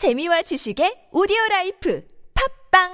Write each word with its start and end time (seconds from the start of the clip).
재미와 0.00 0.40
지식의 0.40 1.10
오디오 1.12 1.36
라이프 1.50 2.02
팝빵 2.72 2.88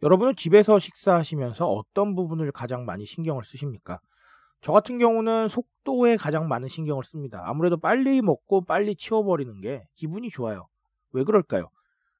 여러분은 0.00 0.36
집에서 0.36 0.78
식사하시면서 0.78 1.66
어떤 1.66 2.14
부분을 2.14 2.52
가장 2.52 2.84
많이 2.84 3.04
신경을 3.04 3.42
쓰십니까? 3.44 3.98
저 4.60 4.70
같은 4.70 4.98
경우는 4.98 5.48
속도에 5.48 6.16
가장 6.18 6.46
많은 6.46 6.68
신경을 6.68 7.02
씁니다. 7.02 7.42
아무래도 7.46 7.80
빨리 7.80 8.22
먹고 8.22 8.64
빨리 8.64 8.94
치워버리는 8.94 9.60
게 9.60 9.82
기분이 9.94 10.30
좋아요. 10.30 10.68
왜 11.10 11.24
그럴까요? 11.24 11.68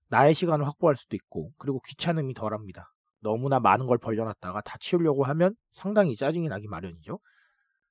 나의 0.09 0.35
시간을 0.35 0.67
확보할 0.67 0.97
수도 0.97 1.15
있고, 1.15 1.53
그리고 1.57 1.81
귀찮음이 1.87 2.35
덜합니다. 2.35 2.93
너무나 3.23 3.61
많은 3.61 3.87
걸 3.87 3.99
벌려놨다가 3.99 4.61
다 4.63 4.77
치우려고 4.81 5.25
하면 5.25 5.55
상당히 5.73 6.17
짜증이 6.17 6.49
나기 6.49 6.69
마련이죠. 6.69 7.19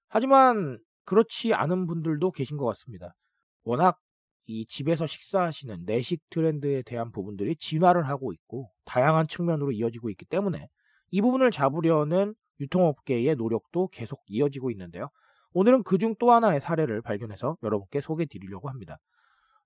하지만 0.10 0.78
그렇지 1.05 1.54
않은 1.54 1.88
분들도 1.88 2.32
계신 2.32 2.58
것 2.58 2.66
같습니다. 2.66 3.16
워낙 3.64 3.98
이 4.46 4.66
집에서 4.66 5.08
식사하시는 5.08 5.86
내식 5.86 6.22
트렌드에 6.30 6.82
대한 6.84 7.12
부분들이 7.12 7.55
진화를 7.55 8.08
하고 8.08 8.34
있고 8.34 8.70
다양한 8.86 9.28
측면으로 9.28 9.72
이어지고 9.72 10.10
있기 10.10 10.26
때문에 10.26 10.68
이 11.12 11.22
부분을 11.22 11.52
잡으려는 11.52 12.36
유통업계의 12.60 13.36
노력도 13.36 13.88
계속 13.90 14.22
이어지고 14.27 14.72
있는데요. 14.72 15.10
오늘은 15.54 15.84
그중 15.84 16.16
또 16.20 16.32
하나의 16.32 16.62
사례를 16.62 17.02
발견해서 17.02 17.58
여러분께 17.63 18.02
소개해 18.02 18.27
드리려고 18.30 18.70
합니다. 18.70 18.98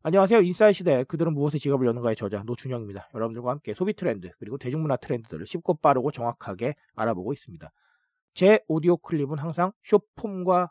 안녕하세요. 0.08 0.42
인사이 0.42 0.72
시대 0.72 1.04
그들은 1.06 1.34
무엇에 1.34 1.58
지갑을 1.58 1.88
여는가의 1.88 2.16
저자 2.16 2.44
노준영입니다. 2.46 3.10
여러분들과 3.16 3.50
함께 3.50 3.74
소비 3.74 3.96
트렌드 3.96 4.30
그리고 4.38 4.60
대중문화 4.60 4.98
트렌드들을 4.98 5.48
쉽고 5.48 5.78
빠르고 5.78 6.12
정확하게 6.12 6.76
알아보고 6.94 7.34
있습니다. 7.34 7.72
제 8.36 8.60
오디오 8.68 8.98
클립은 8.98 9.40
항상 9.40 9.72
short-form과 9.84 10.70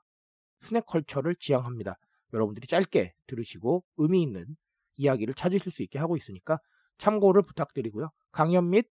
snack 0.60 0.83
culture를 0.83 1.34
지향합니다. 1.40 1.98
여러분들이 2.32 2.68
짧게 2.68 3.12
들으시고 3.26 3.82
의미 3.96 4.22
있는 4.22 4.46
이야기를 4.98 5.34
찾으실 5.34 5.72
수 5.72 5.82
있게 5.82 5.98
하고 5.98 6.16
있으니까 6.16 6.60
참고를 6.98 7.42
부탁드리고요. 7.42 8.10
강연 8.30 8.70
및 8.70 8.86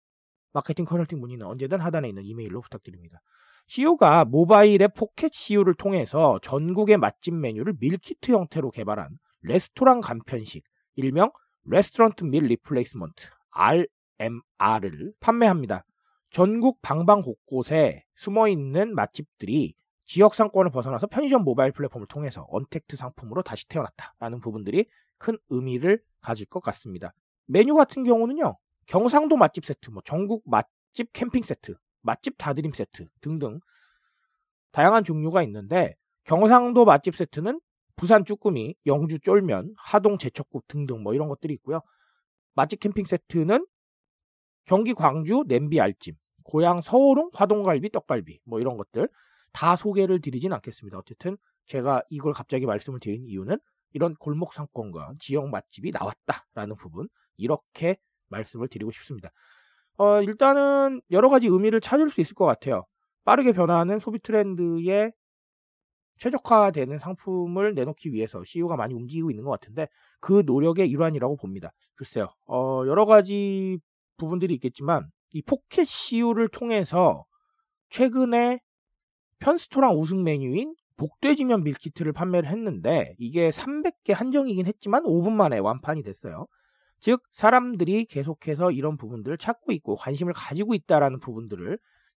마케팅 0.53 0.85
컨설팅 0.85 1.19
문의는 1.19 1.45
언제든 1.45 1.79
하단에 1.79 2.09
있는 2.09 2.23
이메일로 2.25 2.61
부탁드립니다. 2.61 3.21
CU가 3.67 4.25
모바일 4.25 4.81
앱 4.81 4.95
포켓 4.95 5.33
CU를 5.35 5.75
통해서 5.75 6.39
전국의 6.41 6.97
맛집 6.97 7.35
메뉴를 7.35 7.75
밀키트 7.79 8.31
형태로 8.31 8.71
개발한 8.71 9.19
레스토랑 9.41 10.01
간편식, 10.01 10.63
일명 10.95 11.31
restaurant 11.63 12.23
meal 12.23 12.45
replacement 12.45 13.27
RMR을 13.51 15.13
판매합니다. 15.19 15.85
전국 16.29 16.81
방방 16.81 17.21
곳곳에 17.21 18.05
숨어 18.15 18.47
있는 18.47 18.95
맛집들이 18.95 19.75
지역 20.05 20.35
상권을 20.35 20.71
벗어나서 20.71 21.07
편의점 21.07 21.43
모바일 21.43 21.71
플랫폼을 21.71 22.07
통해서 22.07 22.45
언택트 22.49 22.95
상품으로 22.97 23.43
다시 23.43 23.67
태어났다라는 23.67 24.39
부분들이 24.41 24.85
큰 25.17 25.37
의미를 25.49 26.01
가질 26.21 26.47
것 26.47 26.61
같습니다. 26.61 27.13
메뉴 27.45 27.75
같은 27.75 28.03
경우는요. 28.03 28.57
경상도 28.87 29.37
맛집 29.37 29.65
세트, 29.65 29.89
뭐 29.89 30.01
전국 30.05 30.43
맛집 30.45 31.13
캠핑 31.13 31.43
세트, 31.43 31.75
맛집 32.01 32.37
다드림 32.37 32.71
세트 32.73 33.07
등등 33.21 33.59
다양한 34.71 35.03
종류가 35.03 35.43
있는데 35.43 35.95
경상도 36.23 36.85
맛집 36.85 37.15
세트는 37.15 37.59
부산 38.01 38.25
쭈꾸미, 38.25 38.73
영주 38.87 39.19
쫄면, 39.19 39.75
하동 39.77 40.17
제철국 40.17 40.67
등등 40.67 41.03
뭐 41.03 41.13
이런 41.13 41.27
것들이 41.27 41.53
있고요. 41.53 41.81
맛집 42.55 42.79
캠핑 42.79 43.05
세트는 43.05 43.67
경기 44.65 44.95
광주 44.95 45.43
냄비 45.47 45.79
알찜, 45.79 46.15
고향 46.43 46.81
서울은 46.81 47.29
화동갈비, 47.31 47.91
떡갈비 47.91 48.39
뭐 48.45 48.59
이런 48.59 48.75
것들 48.75 49.07
다 49.53 49.75
소개를 49.75 50.19
드리진 50.19 50.51
않겠습니다. 50.51 50.97
어쨌든 50.97 51.37
제가 51.67 52.01
이걸 52.09 52.33
갑자기 52.33 52.65
말씀을 52.65 52.99
드린 52.99 53.23
이유는 53.27 53.59
이런 53.93 54.15
골목 54.15 54.55
상권과 54.55 55.13
지역 55.19 55.49
맛집이 55.49 55.91
나왔다라는 55.91 56.77
부분 56.77 57.07
이렇게 57.37 57.97
말씀을 58.29 58.67
드리고 58.67 58.89
싶습니다. 58.89 59.29
어, 59.97 60.23
일단은 60.23 61.03
여러 61.11 61.29
가지 61.29 61.45
의미를 61.45 61.79
찾을 61.79 62.09
수 62.09 62.19
있을 62.19 62.33
것 62.33 62.45
같아요. 62.45 62.83
빠르게 63.25 63.51
변화하는 63.51 63.99
소비 63.99 64.17
트렌드에 64.17 65.11
최적화되는 66.21 66.99
상품을 66.99 67.73
내놓기 67.73 68.13
위해서 68.13 68.43
CU가 68.45 68.75
많이 68.75 68.93
움직이고 68.93 69.31
있는 69.31 69.43
것 69.43 69.49
같은데 69.49 69.87
그 70.19 70.43
노력의 70.45 70.87
일환이라고 70.89 71.35
봅니다. 71.35 71.71
글쎄요, 71.95 72.27
어, 72.47 72.83
여러 72.85 73.05
가지 73.05 73.79
부분들이 74.17 74.53
있겠지만 74.55 75.09
이 75.33 75.41
포켓 75.41 75.87
CU를 75.87 76.47
통해서 76.47 77.25
최근에 77.89 78.59
편스토랑 79.39 79.99
우승 79.99 80.23
메뉴인 80.23 80.75
복돼지면 80.97 81.63
밀키트를 81.63 82.13
판매를 82.13 82.47
했는데 82.49 83.15
이게 83.17 83.49
300개 83.49 84.13
한정이긴 84.13 84.67
했지만 84.67 85.03
5분 85.03 85.31
만에 85.31 85.57
완판이 85.57 86.03
됐어요. 86.03 86.45
즉 86.99 87.23
사람들이 87.31 88.05
계속해서 88.05 88.69
이런 88.69 88.95
부분들을 88.95 89.39
찾고 89.39 89.71
있고 89.71 89.95
관심을 89.95 90.33
가지고 90.33 90.75
있다라는 90.75 91.19
부분들을 91.19 91.79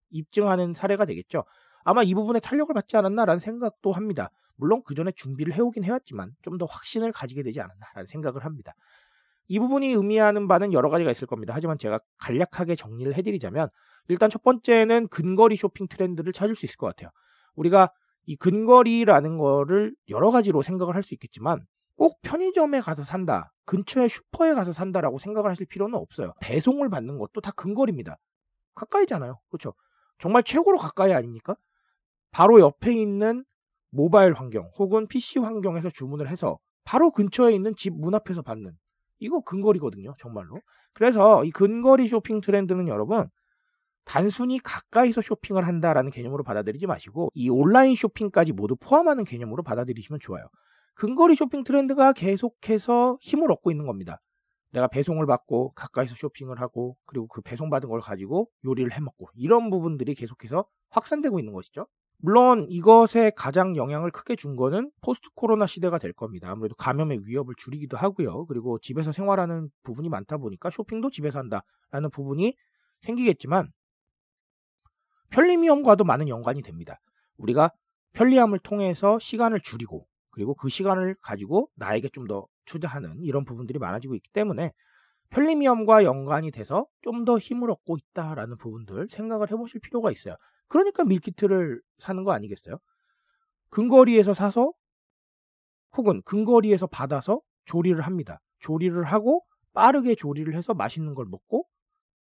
입증하는 0.09 0.73
사례가 0.73 1.05
되겠죠. 1.05 1.43
아마 1.83 2.03
이 2.03 2.13
부분에 2.13 2.39
탄력을 2.39 2.73
받지 2.73 2.97
않았나라는 2.97 3.39
생각도 3.39 3.91
합니다. 3.91 4.29
물론 4.55 4.81
그 4.85 4.93
전에 4.95 5.11
준비를 5.15 5.53
해오긴 5.53 5.83
해왔지만 5.83 6.31
좀 6.43 6.57
더 6.57 6.65
확신을 6.65 7.11
가지게 7.11 7.43
되지 7.43 7.59
않았나라는 7.61 8.05
생각을 8.07 8.45
합니다. 8.45 8.73
이 9.47 9.59
부분이 9.59 9.87
의미하는 9.93 10.47
바는 10.47 10.71
여러 10.73 10.89
가지가 10.89 11.11
있을 11.11 11.27
겁니다. 11.27 11.53
하지만 11.55 11.77
제가 11.77 11.99
간략하게 12.19 12.75
정리를 12.75 13.13
해드리자면 13.15 13.69
일단 14.07 14.29
첫 14.29 14.43
번째는 14.43 15.07
근거리 15.09 15.55
쇼핑 15.55 15.87
트렌드를 15.87 16.31
찾을 16.33 16.55
수 16.55 16.65
있을 16.65 16.77
것 16.77 16.87
같아요. 16.87 17.09
우리가 17.55 17.91
이 18.27 18.35
근거리라는 18.35 19.37
거를 19.37 19.95
여러 20.09 20.29
가지로 20.31 20.61
생각을 20.61 20.95
할 20.95 21.03
수 21.03 21.13
있겠지만 21.15 21.65
꼭 21.97 22.19
편의점에 22.21 22.79
가서 22.79 23.03
산다, 23.03 23.51
근처에 23.65 24.07
슈퍼에 24.07 24.53
가서 24.53 24.73
산다라고 24.73 25.19
생각을 25.19 25.49
하실 25.51 25.65
필요는 25.65 25.95
없어요. 25.95 26.33
배송을 26.41 26.89
받는 26.89 27.17
것도 27.17 27.41
다 27.41 27.51
근거리입니다. 27.51 28.17
가까이잖아요. 28.75 29.39
그렇죠? 29.49 29.73
정말 30.19 30.43
최고로 30.43 30.77
가까이 30.77 31.13
아닙니까? 31.13 31.55
바로 32.31 32.59
옆에 32.59 32.93
있는 32.93 33.43
모바일 33.91 34.33
환경 34.33 34.69
혹은 34.77 35.07
PC 35.07 35.39
환경에서 35.39 35.89
주문을 35.89 36.29
해서 36.29 36.57
바로 36.83 37.11
근처에 37.11 37.53
있는 37.53 37.75
집 37.75 37.91
문 37.93 38.15
앞에서 38.15 38.41
받는 38.41 38.71
이거 39.19 39.41
근거리거든요. 39.41 40.15
정말로. 40.19 40.59
그래서 40.93 41.43
이 41.45 41.51
근거리 41.51 42.07
쇼핑 42.07 42.41
트렌드는 42.41 42.87
여러분 42.87 43.27
단순히 44.05 44.59
가까이서 44.59 45.21
쇼핑을 45.21 45.67
한다라는 45.67 46.11
개념으로 46.11 46.43
받아들이지 46.43 46.87
마시고 46.87 47.31
이 47.35 47.49
온라인 47.49 47.95
쇼핑까지 47.95 48.51
모두 48.53 48.75
포함하는 48.75 49.23
개념으로 49.25 49.63
받아들이시면 49.63 50.19
좋아요. 50.21 50.47
근거리 50.95 51.35
쇼핑 51.35 51.63
트렌드가 51.63 52.13
계속해서 52.13 53.17
힘을 53.21 53.51
얻고 53.51 53.71
있는 53.71 53.85
겁니다. 53.85 54.19
내가 54.71 54.87
배송을 54.87 55.25
받고 55.25 55.73
가까이서 55.73 56.15
쇼핑을 56.15 56.59
하고 56.61 56.95
그리고 57.05 57.27
그 57.27 57.41
배송받은 57.41 57.89
걸 57.89 57.99
가지고 58.01 58.49
요리를 58.65 58.91
해 58.93 58.99
먹고 59.01 59.27
이런 59.35 59.69
부분들이 59.69 60.15
계속해서 60.15 60.65
확산되고 60.89 61.39
있는 61.39 61.53
것이죠. 61.53 61.87
물론 62.21 62.67
이것에 62.69 63.31
가장 63.35 63.75
영향을 63.75 64.11
크게 64.11 64.35
준 64.35 64.55
거는 64.55 64.91
포스트 65.01 65.29
코로나 65.35 65.65
시대가 65.65 65.97
될 65.97 66.13
겁니다. 66.13 66.49
아무래도 66.51 66.75
감염의 66.75 67.25
위협을 67.25 67.55
줄이기도 67.57 67.97
하고요. 67.97 68.45
그리고 68.45 68.79
집에서 68.79 69.11
생활하는 69.11 69.69
부분이 69.83 70.09
많다 70.09 70.37
보니까 70.37 70.69
쇼핑도 70.69 71.09
집에서 71.09 71.39
한다라는 71.39 72.11
부분이 72.11 72.55
생기겠지만 73.01 73.71
편리미엄과도 75.31 76.03
많은 76.03 76.27
연관이 76.27 76.61
됩니다. 76.61 76.99
우리가 77.37 77.71
편리함을 78.13 78.59
통해서 78.59 79.17
시간을 79.19 79.61
줄이고 79.61 80.05
그리고 80.31 80.53
그 80.55 80.69
시간을 80.69 81.15
가지고 81.21 81.69
나에게 81.75 82.09
좀 82.13 82.27
더 82.27 82.45
투자하는 82.65 83.17
이런 83.23 83.43
부분들이 83.45 83.79
많아지고 83.79 84.15
있기 84.15 84.29
때문에 84.31 84.71
편리미엄과 85.31 86.03
연관이 86.03 86.51
돼서 86.51 86.85
좀 87.01 87.25
더 87.25 87.37
힘을 87.37 87.71
얻고 87.71 87.97
있다라는 87.97 88.57
부분들 88.57 89.07
생각을 89.09 89.51
해보실 89.51 89.81
필요가 89.81 90.11
있어요. 90.11 90.35
그러니까 90.71 91.03
밀키트를 91.03 91.81
사는 91.99 92.23
거 92.23 92.31
아니겠어요? 92.31 92.77
근거리에서 93.71 94.33
사서 94.33 94.71
혹은 95.97 96.21
근거리에서 96.23 96.87
받아서 96.87 97.41
조리를 97.65 97.99
합니다. 97.99 98.39
조리를 98.59 99.03
하고 99.03 99.43
빠르게 99.73 100.15
조리를 100.15 100.55
해서 100.55 100.73
맛있는 100.73 101.13
걸 101.13 101.25
먹고 101.29 101.65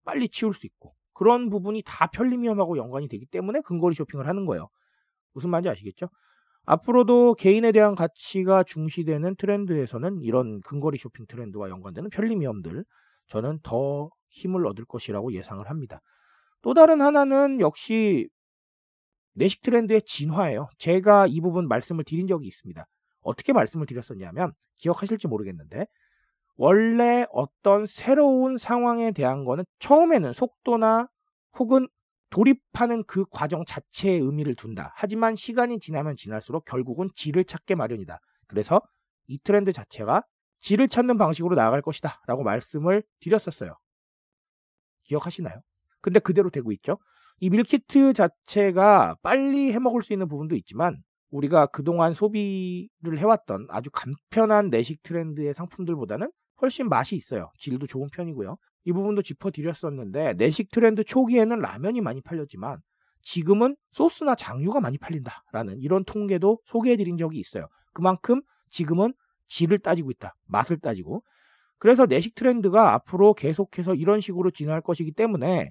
빨리 0.05 0.31
치울 0.31 0.55
수 0.55 0.65
있고 0.65 0.95
그런 1.13 1.51
부분이 1.51 1.83
다 1.85 2.07
편리미엄하고 2.07 2.79
연관이 2.79 3.07
되기 3.07 3.27
때문에 3.27 3.61
근거리 3.61 3.95
쇼핑을 3.95 4.27
하는 4.27 4.47
거예요. 4.47 4.69
무슨 5.35 5.51
말인지 5.51 5.69
아시겠죠? 5.69 6.09
앞으로도 6.65 7.35
개인에 7.35 7.71
대한 7.73 7.95
가치가 7.95 8.63
중시되는 8.63 9.37
트렌드에서는 9.37 10.23
이런 10.23 10.63
근거리 10.63 10.97
쇼핑 10.97 11.27
트렌드와 11.27 11.69
연관되는 11.69 12.09
편리미엄들 12.09 12.85
저는 13.27 13.59
더 13.63 14.09
힘을 14.31 14.67
얻을 14.67 14.87
것이라고 14.87 15.35
예상을 15.35 15.69
합니다. 15.69 16.01
또 16.63 16.73
다른 16.73 17.03
하나는 17.03 17.61
역시 17.61 18.29
내식 19.39 19.63
트렌드의 19.63 20.03
진화예요. 20.03 20.69
제가 20.79 21.27
이 21.29 21.41
부분 21.41 21.69
말씀을 21.69 22.05
드린 22.05 22.27
적이 22.27 22.49
있습니다. 22.49 22.85
어떻게 23.23 23.53
말씀을 23.53 23.87
드렸었냐면 23.87 24.53
기억하실지 24.79 25.29
모르겠는데 25.29 25.87
원래 26.57 27.25
어떤 27.31 27.87
새로운 27.87 28.59
상황에 28.59 29.13
대한 29.13 29.45
거는 29.45 29.65
처음에는 29.79 30.33
속도나 30.33 31.09
혹은 31.59 31.89
돌입하는 32.31 33.05
그 33.05 33.25
과정 33.31 33.65
자체에 33.65 34.15
의미를 34.15 34.55
둔다. 34.55 34.93
하지만 34.97 35.37
시간이 35.37 35.79
지나면 35.79 36.17
지날수록 36.17 36.65
결국은 36.65 37.09
질을 37.15 37.45
찾게 37.45 37.77
마련이다. 37.77 38.19
그래서 38.49 38.83
이 39.29 39.39
트렌드 39.39 39.73
자체가 39.73 40.25
질을 40.61 40.89
찾는 40.89 41.17
방식으로 41.17 41.55
나아갈 41.55 41.81
것이다. 41.81 42.21
라고 42.27 42.43
말씀을 42.43 43.05
드렸었어요. 43.21 43.77
기억하시나요? 45.05 45.61
근데 46.01 46.19
그대로 46.19 46.51
되고 46.51 46.73
있죠. 46.73 46.99
이 47.41 47.51
밀키트 47.51 48.15
자체가 48.15 49.17
빨리 49.23 49.73
해 49.73 49.79
먹을 49.79 50.03
수 50.03 50.13
있는 50.13 50.29
부분도 50.29 50.57
있지만 50.57 50.97
우리가 51.31 51.67
그동안 51.67 52.15
소비를 52.15 53.19
해왔던 53.19 53.67
아주 53.71 53.91
간편한 53.93 54.71
내식 54.71 55.03
트렌드의 55.03 55.55
상품들보다는 55.55 56.31
훨씬 56.61 56.89
맛이 56.89 57.17
있어요. 57.17 57.51
질도 57.59 57.87
좋은 57.87 58.09
편이고요. 58.13 58.57
이 58.85 58.93
부분도 58.93 59.23
짚어드렸었는데 59.23 60.35
내식 60.35 60.71
트렌드 60.71 61.05
초기에는 61.05 61.59
라면이 61.59 62.01
많이 62.01 62.21
팔렸지만 62.23 62.79
지금은 63.23 63.77
소스나 63.93 64.35
장류가 64.35 64.81
많이 64.81 64.97
팔린다라는 64.99 65.79
이런 65.81 66.05
통계도 66.05 66.61
소개해드린 66.65 67.19
적이 67.19 67.39
있어요. 67.39 67.69
그만큼 67.93 68.41
지금은 68.71 69.13
질을 69.49 69.79
따지고 69.79 70.11
있다. 70.11 70.35
맛을 70.47 70.79
따지고. 70.79 71.23
그래서 71.79 72.07
내식 72.07 72.35
트렌드가 72.35 72.95
앞으로 72.95 73.35
계속해서 73.35 73.95
이런 73.95 74.21
식으로 74.21 74.51
진화할 74.51 74.81
것이기 74.81 75.13
때문에 75.13 75.71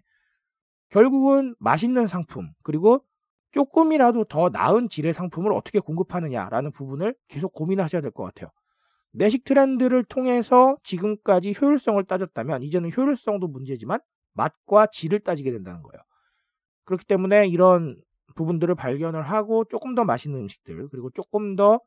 결국은 0.90 1.56
맛있는 1.60 2.08
상품 2.08 2.50
그리고 2.64 3.04
조금이라도 3.52 4.26
더 4.26 4.50
나은 4.50 4.90
질의 4.90 5.14
상품을 5.14 5.52
어떻게 5.54 5.80
공급하느냐라는 5.80 6.72
부분을 6.72 7.16
계속 7.28 7.54
고민하셔야 7.54 8.02
될 8.02 8.12
것 8.12 8.24
같아요. 8.24 8.50
내식 9.14 9.46
트렌드를 9.46 10.04
통해서 10.04 10.78
지금까지 10.84 11.56
효율성을 11.60 12.04
따졌다면 12.04 12.62
이제는 12.64 12.92
효율성도 12.96 13.48
문제지만 13.48 14.00
맛과 14.34 14.88
질을 14.92 15.20
따지게 15.22 15.52
된다는 15.52 15.82
거예요. 15.82 16.02
그렇기 16.86 17.06
때문에 17.06 17.48
이런 17.48 17.98
부분들을 18.36 18.76
발견을 18.76 19.24
하고 19.24 19.66
조금 19.66 19.96
더 19.96 20.04
맛있는 20.04 20.40
음식들 20.42 20.90
그리고 20.90 21.10
조금 21.12 21.56
더 21.56 21.80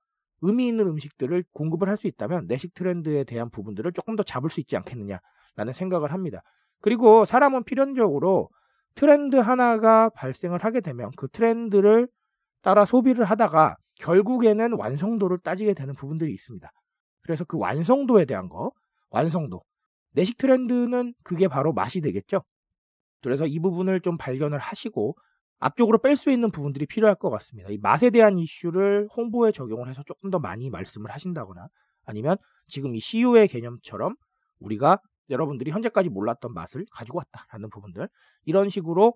의미 0.42 0.66
있는 0.66 0.86
음식들을 0.88 1.44
공급을 1.52 1.88
할 1.88 1.96
수 1.96 2.06
있다면 2.08 2.46
내식 2.48 2.74
트렌드에 2.74 3.24
대한 3.24 3.50
부분들을 3.50 3.92
조금 3.92 4.16
더 4.16 4.22
잡을 4.22 4.50
수 4.50 4.58
있지 4.60 4.76
않겠느냐라는 4.76 5.72
생각을 5.74 6.12
합니다. 6.12 6.42
그리고 6.80 7.24
사람은 7.26 7.64
필연적으로 7.64 8.48
트렌드 8.94 9.36
하나가 9.36 10.08
발생을 10.10 10.64
하게 10.64 10.80
되면 10.80 11.10
그 11.16 11.28
트렌드를 11.28 12.08
따라 12.62 12.84
소비를 12.84 13.24
하다가 13.24 13.76
결국에는 13.96 14.74
완성도를 14.74 15.38
따지게 15.38 15.74
되는 15.74 15.94
부분들이 15.94 16.32
있습니다. 16.32 16.70
그래서 17.22 17.44
그 17.44 17.58
완성도에 17.58 18.24
대한 18.24 18.48
거, 18.48 18.72
완성도. 19.10 19.62
내식 20.12 20.38
트렌드는 20.38 21.14
그게 21.22 21.48
바로 21.48 21.72
맛이 21.72 22.00
되겠죠. 22.00 22.42
그래서 23.22 23.46
이 23.46 23.58
부분을 23.60 24.00
좀 24.00 24.16
발견을 24.16 24.58
하시고 24.58 25.16
앞쪽으로 25.58 25.98
뺄 25.98 26.16
수 26.16 26.30
있는 26.30 26.50
부분들이 26.50 26.86
필요할 26.86 27.16
것 27.16 27.30
같습니다. 27.30 27.70
이 27.70 27.78
맛에 27.78 28.10
대한 28.10 28.38
이슈를 28.38 29.08
홍보에 29.14 29.52
적용을 29.52 29.88
해서 29.88 30.02
조금 30.06 30.30
더 30.30 30.38
많이 30.38 30.70
말씀을 30.70 31.10
하신다거나 31.10 31.68
아니면 32.06 32.36
지금 32.66 32.94
이 32.94 33.00
CU의 33.00 33.46
개념처럼 33.48 34.16
우리가 34.58 34.98
여러분들이 35.30 35.70
현재까지 35.70 36.08
몰랐던 36.08 36.52
맛을 36.54 36.84
가지고 36.92 37.18
왔다라는 37.18 37.70
부분들 37.70 38.08
이런 38.44 38.68
식으로 38.68 39.14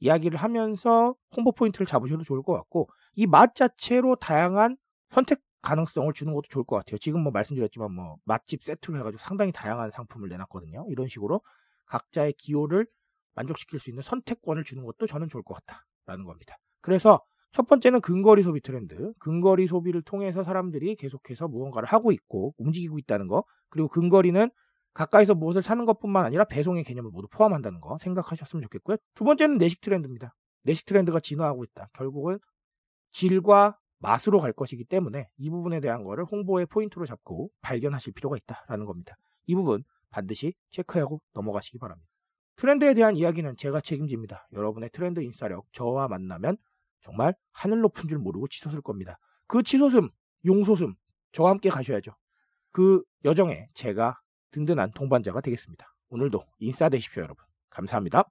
이야기를 0.00 0.38
하면서 0.38 1.14
홍보 1.36 1.52
포인트를 1.52 1.86
잡으셔도 1.86 2.24
좋을 2.24 2.42
것 2.42 2.52
같고 2.54 2.88
이 3.14 3.26
맛 3.26 3.54
자체로 3.54 4.16
다양한 4.16 4.76
선택 5.10 5.40
가능성을 5.62 6.10
주는 6.14 6.32
것도 6.32 6.44
좋을 6.48 6.64
것 6.64 6.76
같아요. 6.76 6.96
지금 6.98 7.20
뭐 7.22 7.32
말씀드렸지만 7.32 7.92
뭐 7.92 8.16
맛집 8.24 8.64
세트로 8.64 8.98
해가지고 8.98 9.20
상당히 9.22 9.52
다양한 9.52 9.90
상품을 9.90 10.28
내놨거든요. 10.30 10.86
이런 10.88 11.06
식으로 11.08 11.42
각자의 11.86 12.32
기호를 12.38 12.86
만족시킬 13.34 13.78
수 13.80 13.90
있는 13.90 14.02
선택권을 14.02 14.64
주는 14.64 14.84
것도 14.84 15.06
저는 15.06 15.28
좋을 15.28 15.42
것 15.42 15.54
같다라는 15.54 16.24
겁니다. 16.24 16.56
그래서 16.80 17.20
첫 17.52 17.66
번째는 17.66 18.00
근거리 18.00 18.42
소비 18.42 18.60
트렌드. 18.62 19.12
근거리 19.18 19.66
소비를 19.66 20.02
통해서 20.02 20.44
사람들이 20.44 20.94
계속해서 20.96 21.48
무언가를 21.48 21.88
하고 21.88 22.12
있고 22.12 22.54
움직이고 22.58 22.98
있다는 22.98 23.26
거. 23.28 23.44
그리고 23.68 23.88
근거리는 23.88 24.50
가까이서 24.94 25.34
무엇을 25.34 25.62
사는 25.62 25.84
것뿐만 25.86 26.24
아니라 26.24 26.44
배송의 26.44 26.84
개념을 26.84 27.10
모두 27.10 27.28
포함한다는 27.28 27.80
거 27.80 27.98
생각하셨으면 27.98 28.62
좋겠고요. 28.62 28.96
두 29.14 29.24
번째는 29.24 29.58
내식 29.58 29.80
트렌드입니다. 29.80 30.34
내식 30.62 30.86
트렌드가 30.86 31.20
진화하고 31.20 31.64
있다. 31.64 31.88
결국은 31.94 32.38
질과 33.12 33.78
맛으로 33.98 34.40
갈 34.40 34.52
것이기 34.52 34.84
때문에 34.84 35.28
이 35.36 35.50
부분에 35.50 35.80
대한 35.80 36.04
거를 36.04 36.24
홍보의 36.24 36.66
포인트로 36.66 37.06
잡고 37.06 37.50
발견하실 37.60 38.14
필요가 38.14 38.36
있다라는 38.36 38.86
겁니다. 38.86 39.16
이 39.46 39.54
부분 39.54 39.84
반드시 40.10 40.54
체크하고 40.70 41.20
넘어가시기 41.34 41.78
바랍니다. 41.78 42.08
트렌드에 42.56 42.94
대한 42.94 43.16
이야기는 43.16 43.56
제가 43.56 43.80
책임집니다. 43.80 44.48
여러분의 44.52 44.90
트렌드 44.92 45.20
인싸력 45.20 45.66
저와 45.72 46.08
만나면 46.08 46.56
정말 47.02 47.34
하늘 47.52 47.80
높은 47.80 48.08
줄 48.08 48.18
모르고 48.18 48.48
치솟을 48.48 48.82
겁니다. 48.82 49.18
그 49.46 49.62
치솟음, 49.62 50.10
용솟음 50.44 50.94
저와 51.32 51.50
함께 51.50 51.70
가셔야죠. 51.70 52.12
그 52.72 53.02
여정에 53.24 53.68
제가 53.74 54.18
든든한 54.52 54.92
동반자가 54.92 55.40
되겠습니다. 55.40 55.92
오늘도 56.08 56.44
인싸 56.58 56.88
되십시오, 56.88 57.22
여러분. 57.22 57.44
감사합니다. 57.70 58.24